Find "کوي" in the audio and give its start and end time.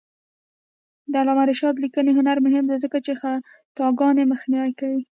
4.79-5.01